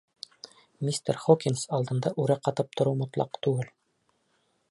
[0.87, 3.71] Мистер Хокинс алдында үрә ҡатып тороу мотлаҡ түгел.